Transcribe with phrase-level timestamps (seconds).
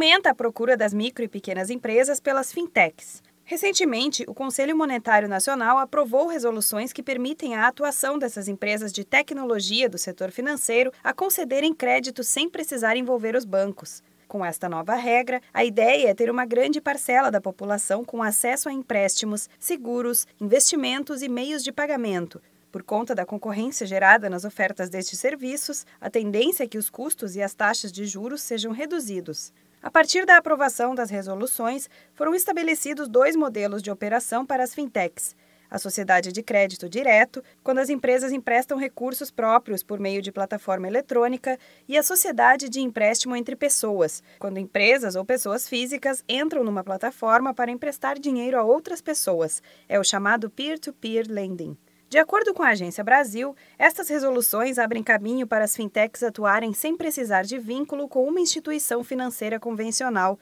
[0.00, 3.22] aumenta a procura das micro e pequenas empresas pelas fintechs.
[3.44, 9.90] Recentemente, o Conselho Monetário Nacional aprovou resoluções que permitem a atuação dessas empresas de tecnologia
[9.90, 14.02] do setor financeiro a concederem crédito sem precisar envolver os bancos.
[14.26, 18.70] Com esta nova regra, a ideia é ter uma grande parcela da população com acesso
[18.70, 22.40] a empréstimos, seguros, investimentos e meios de pagamento.
[22.72, 27.36] Por conta da concorrência gerada nas ofertas destes serviços, a tendência é que os custos
[27.36, 29.52] e as taxas de juros sejam reduzidos.
[29.82, 35.34] A partir da aprovação das resoluções, foram estabelecidos dois modelos de operação para as fintechs.
[35.70, 40.86] A sociedade de crédito direto, quando as empresas emprestam recursos próprios por meio de plataforma
[40.86, 41.56] eletrônica,
[41.88, 47.54] e a sociedade de empréstimo entre pessoas, quando empresas ou pessoas físicas entram numa plataforma
[47.54, 49.62] para emprestar dinheiro a outras pessoas.
[49.88, 51.76] É o chamado peer-to-peer -peer lending.
[52.10, 56.96] De acordo com a Agência Brasil, estas resoluções abrem caminho para as fintechs atuarem sem
[56.96, 60.36] precisar de vínculo com uma instituição financeira convencional.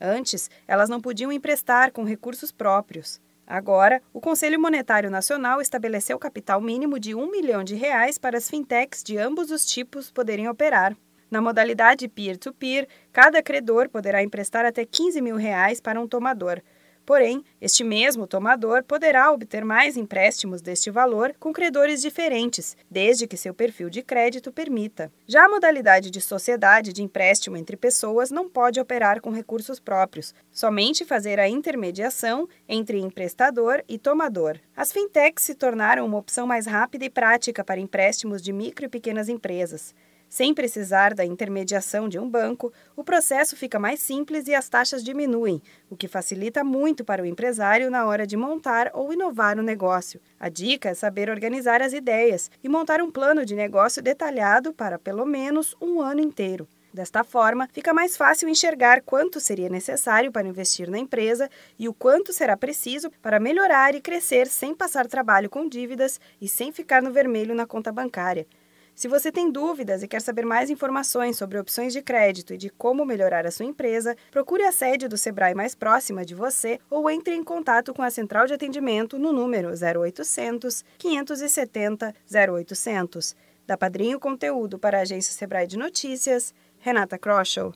[0.00, 3.20] Antes, elas não podiam emprestar com recursos próprios.
[3.46, 8.50] Agora, o Conselho Monetário Nacional estabeleceu capital mínimo de um milhão de reais para as
[8.50, 10.96] fintechs de ambos os tipos poderem operar.
[11.30, 16.60] Na modalidade peer-to-peer, -peer, cada credor poderá emprestar até 15 mil reais para um tomador.
[17.04, 23.36] Porém, este mesmo tomador poderá obter mais empréstimos deste valor com credores diferentes, desde que
[23.36, 25.10] seu perfil de crédito permita.
[25.26, 30.32] Já a modalidade de sociedade de empréstimo entre pessoas não pode operar com recursos próprios,
[30.52, 34.58] somente fazer a intermediação entre emprestador e tomador.
[34.76, 38.88] As fintechs se tornaram uma opção mais rápida e prática para empréstimos de micro e
[38.88, 39.94] pequenas empresas.
[40.32, 45.04] Sem precisar da intermediação de um banco, o processo fica mais simples e as taxas
[45.04, 49.62] diminuem, o que facilita muito para o empresário na hora de montar ou inovar o
[49.62, 50.22] negócio.
[50.40, 54.98] A dica é saber organizar as ideias e montar um plano de negócio detalhado para
[54.98, 56.66] pelo menos um ano inteiro.
[56.94, 61.92] Desta forma, fica mais fácil enxergar quanto seria necessário para investir na empresa e o
[61.92, 67.02] quanto será preciso para melhorar e crescer sem passar trabalho com dívidas e sem ficar
[67.02, 68.46] no vermelho na conta bancária.
[68.94, 72.68] Se você tem dúvidas e quer saber mais informações sobre opções de crédito e de
[72.68, 77.10] como melhorar a sua empresa, procure a sede do Sebrae mais próxima de você ou
[77.10, 83.34] entre em contato com a central de atendimento no número 0800 570 0800.
[83.66, 87.72] Da Padrinho Conteúdo para a agência Sebrae de Notícias, Renata Kroschel.